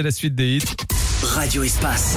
C'est 0.00 0.04
la 0.04 0.10
suite 0.12 0.34
des 0.34 0.56
hits. 0.56 0.89
Radio 1.22 1.62
Espace. 1.62 2.16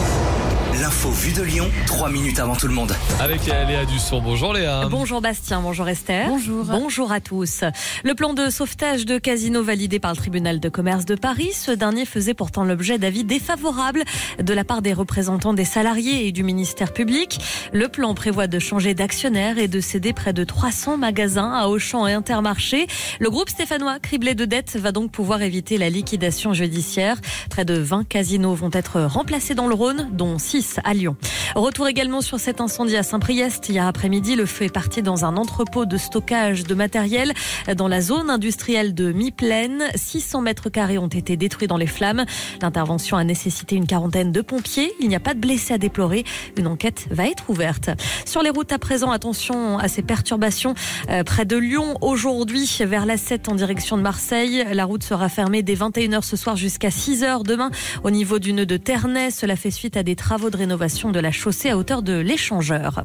L'info 0.81 1.09
vue 1.11 1.33
de 1.33 1.43
Lyon, 1.43 1.69
3 1.87 2.09
minutes 2.09 2.39
avant 2.39 2.55
tout 2.55 2.67
le 2.67 2.73
monde. 2.73 2.95
Avec 3.19 3.45
Léa 3.45 3.85
Dusson. 3.85 4.21
Bonjour 4.21 4.53
Léa. 4.53 4.87
Bonjour 4.89 5.21
Bastien, 5.21 5.61
bonjour 5.61 5.87
Esther. 5.87 6.27
Bonjour. 6.27 6.65
Bonjour 6.65 7.11
à 7.11 7.19
tous. 7.19 7.63
Le 8.03 8.15
plan 8.15 8.33
de 8.33 8.49
sauvetage 8.49 9.05
de 9.05 9.17
Casino 9.19 9.61
validé 9.61 9.99
par 9.99 10.11
le 10.11 10.17
tribunal 10.17 10.59
de 10.59 10.69
commerce 10.69 11.05
de 11.05 11.15
Paris, 11.15 11.51
ce 11.53 11.71
dernier 11.71 12.05
faisait 12.05 12.33
pourtant 12.33 12.63
l'objet 12.63 12.97
d'avis 12.97 13.23
défavorables 13.23 14.03
de 14.39 14.53
la 14.53 14.63
part 14.63 14.81
des 14.81 14.93
représentants 14.93 15.53
des 15.53 15.65
salariés 15.65 16.27
et 16.27 16.31
du 16.31 16.43
ministère 16.43 16.93
public. 16.93 17.39
Le 17.71 17.89
plan 17.89 18.15
prévoit 18.15 18.47
de 18.47 18.57
changer 18.57 18.93
d'actionnaire 18.93 19.57
et 19.57 19.67
de 19.67 19.79
céder 19.79 20.13
près 20.13 20.33
de 20.33 20.43
300 20.43 20.97
magasins 20.97 21.51
à 21.53 21.67
Auchan 21.67 22.07
et 22.07 22.13
Intermarché. 22.13 22.87
Le 23.19 23.29
groupe 23.29 23.49
stéphanois, 23.49 23.99
criblé 23.99 24.33
de 24.33 24.45
dettes, 24.45 24.75
va 24.77 24.91
donc 24.91 25.11
pouvoir 25.11 25.41
éviter 25.41 25.77
la 25.77 25.89
liquidation 25.89 26.53
judiciaire. 26.53 27.17
Près 27.49 27.65
de 27.65 27.75
20 27.75 28.07
casinos 28.07 28.55
vont 28.55 28.71
être 28.73 28.92
remplacés 28.95 29.55
dans 29.55 29.67
le 29.67 29.75
Rhône, 29.75 30.09
dont 30.11 30.37
6 30.37 30.79
à 30.83 30.93
Lyon. 30.93 31.15
Retour 31.55 31.87
également 31.87 32.21
sur 32.21 32.39
cet 32.39 32.61
incendie 32.61 32.95
à 32.95 33.03
Saint-Priest. 33.03 33.69
Hier 33.69 33.85
après-midi, 33.85 34.35
le 34.35 34.45
feu 34.45 34.65
est 34.65 34.73
parti 34.73 35.01
dans 35.01 35.25
un 35.25 35.37
entrepôt 35.37 35.85
de 35.85 35.97
stockage 35.97 36.63
de 36.63 36.73
matériel 36.75 37.33
dans 37.75 37.87
la 37.87 38.01
zone 38.01 38.29
industrielle 38.29 38.93
de 38.93 39.11
Mi-Plaine. 39.11 39.83
600 39.95 40.41
mètres 40.41 40.69
carrés 40.69 40.97
ont 40.97 41.07
été 41.07 41.37
détruits 41.37 41.67
dans 41.67 41.77
les 41.77 41.87
flammes. 41.87 42.25
L'intervention 42.61 43.17
a 43.17 43.23
nécessité 43.23 43.75
une 43.75 43.87
quarantaine 43.87 44.31
de 44.31 44.41
pompiers. 44.41 44.93
Il 44.99 45.09
n'y 45.09 45.15
a 45.15 45.19
pas 45.19 45.33
de 45.33 45.39
blessés 45.39 45.73
à 45.73 45.77
déplorer. 45.77 46.23
Une 46.57 46.67
enquête 46.67 47.07
va 47.11 47.27
être 47.27 47.49
ouverte. 47.49 47.89
Sur 48.25 48.41
les 48.41 48.49
routes 48.49 48.71
à 48.71 48.79
présent, 48.79 49.11
attention 49.11 49.77
à 49.77 49.87
ces 49.87 50.01
perturbations 50.01 50.73
euh, 51.09 51.23
près 51.23 51.45
de 51.45 51.57
Lyon. 51.57 51.97
Aujourd'hui, 52.01 52.69
vers 52.81 53.05
la 53.05 53.17
7 53.17 53.49
en 53.49 53.55
direction 53.55 53.97
de 53.97 54.01
Marseille, 54.01 54.65
la 54.71 54.85
route 54.85 55.03
sera 55.03 55.29
fermée 55.29 55.63
dès 55.63 55.75
21h 55.75 56.21
ce 56.23 56.35
soir 56.35 56.55
jusqu'à 56.55 56.89
6h 56.89 57.43
demain 57.43 57.71
au 58.03 58.11
niveau 58.11 58.39
du 58.39 58.53
nœud 58.53 58.65
de 58.65 58.77
Ternay. 58.83 59.31
Cela 59.31 59.55
fait 59.55 59.71
suite 59.71 59.97
à 59.97 60.03
des 60.03 60.15
travaux 60.15 60.49
de 60.49 60.57
rénovation 60.57 61.11
de 61.11 61.19
la 61.19 61.31
chaussée 61.31 61.69
à 61.69 61.77
hauteur 61.77 62.03
de 62.03 62.19
l'échangeur. 62.19 63.03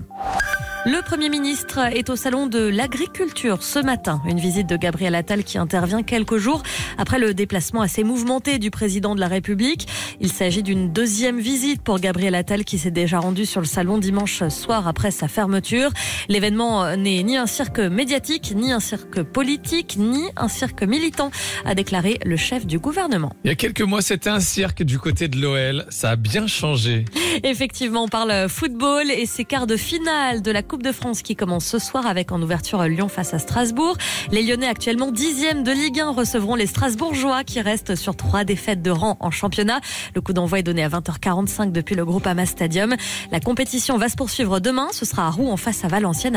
Le 0.86 1.02
Premier 1.02 1.28
ministre 1.28 1.80
est 1.92 2.08
au 2.08 2.14
salon 2.14 2.46
de 2.46 2.60
l'agriculture 2.60 3.64
ce 3.64 3.80
matin. 3.80 4.22
Une 4.26 4.38
visite 4.38 4.68
de 4.68 4.76
Gabriel 4.76 5.16
Attal 5.16 5.42
qui 5.42 5.58
intervient 5.58 6.04
quelques 6.04 6.36
jours 6.36 6.62
après 6.98 7.18
le 7.18 7.34
déplacement 7.34 7.82
assez 7.82 8.04
mouvementé 8.04 8.58
du 8.58 8.70
président 8.70 9.16
de 9.16 9.20
la 9.20 9.26
République. 9.26 9.88
Il 10.20 10.30
s'agit 10.30 10.62
d'une 10.62 10.92
deuxième 10.92 11.40
visite 11.40 11.82
pour 11.82 11.98
Gabriel 11.98 12.36
Attal 12.36 12.64
qui 12.64 12.78
s'est 12.78 12.92
déjà 12.92 13.18
rendu 13.18 13.44
sur 13.44 13.60
le 13.60 13.66
salon 13.66 13.98
dimanche 13.98 14.46
soir 14.48 14.86
après 14.86 15.10
sa 15.10 15.26
fermeture. 15.26 15.90
L'événement 16.28 16.96
n'est 16.96 17.24
ni 17.24 17.36
un 17.36 17.46
cirque 17.46 17.80
médiatique, 17.80 18.52
ni 18.54 18.70
un 18.70 18.80
cirque 18.80 19.22
politique, 19.22 19.96
ni 19.98 20.22
un 20.36 20.48
cirque 20.48 20.84
militant, 20.84 21.32
a 21.64 21.74
déclaré 21.74 22.18
le 22.24 22.36
chef 22.36 22.66
du 22.66 22.78
gouvernement. 22.78 23.32
Il 23.44 23.48
y 23.48 23.52
a 23.52 23.56
quelques 23.56 23.82
mois, 23.82 24.00
c'était 24.00 24.30
un 24.30 24.40
cirque 24.40 24.84
du 24.84 25.00
côté 25.00 25.26
de 25.26 25.40
l'OL. 25.40 25.86
Ça 25.90 26.10
a 26.10 26.16
bien 26.16 26.46
changé. 26.46 27.04
Effectivement, 27.42 28.04
on 28.04 28.08
parle 28.08 28.48
football 28.48 29.10
et 29.10 29.26
ses 29.26 29.44
quarts 29.44 29.66
de 29.66 29.76
finale 29.76 30.40
de 30.40 30.50
la 30.50 30.62
Coupe 30.68 30.82
de 30.82 30.92
France 30.92 31.22
qui 31.22 31.34
commence 31.34 31.64
ce 31.64 31.78
soir 31.78 32.06
avec 32.06 32.30
en 32.30 32.42
ouverture 32.42 32.82
Lyon 32.82 33.08
face 33.08 33.32
à 33.32 33.38
Strasbourg. 33.38 33.96
Les 34.30 34.42
Lyonnais 34.42 34.66
actuellement 34.66 35.10
dixième 35.10 35.62
de 35.62 35.72
Ligue 35.72 35.98
1 35.98 36.10
recevront 36.10 36.56
les 36.56 36.66
Strasbourgeois 36.66 37.42
qui 37.42 37.62
restent 37.62 37.94
sur 37.94 38.14
trois 38.14 38.44
défaites 38.44 38.82
de 38.82 38.90
rang 38.90 39.16
en 39.20 39.30
championnat. 39.30 39.80
Le 40.14 40.20
coup 40.20 40.34
d'envoi 40.34 40.58
est 40.58 40.62
donné 40.62 40.84
à 40.84 40.90
20h45 40.90 41.72
depuis 41.72 41.94
le 41.94 42.04
groupe 42.04 42.26
Ama 42.26 42.44
Stadium. 42.44 42.96
La 43.32 43.40
compétition 43.40 43.96
va 43.96 44.10
se 44.10 44.16
poursuivre 44.16 44.60
demain. 44.60 44.88
Ce 44.92 45.06
sera 45.06 45.26
à 45.26 45.30
Rouen 45.30 45.52
en 45.52 45.56
face 45.56 45.86
à 45.86 45.88
Valenciennes. 45.88 46.36